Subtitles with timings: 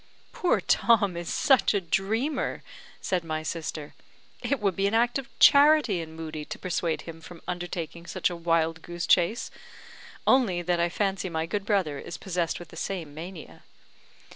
[0.31, 2.63] "Poor Tom is such a dreamer,"
[3.01, 3.93] said my sister,
[4.41, 8.27] "it would be an act of charity in Moodie to persuade him from undertaking such
[8.27, 9.51] a wild goose chase;
[10.25, 13.61] only that I fancy my good brother is possessed with the same mania."